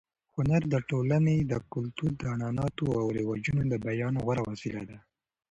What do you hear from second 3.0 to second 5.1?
رواجونو د بیان غوره وسیله ده.